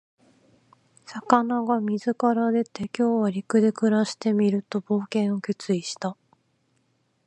[1.05, 6.17] 魚が水から出て、「今日は陸で暮らしてみる」と冒険を決意した。